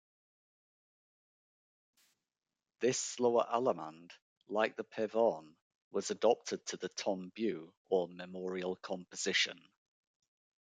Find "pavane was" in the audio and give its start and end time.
4.83-6.09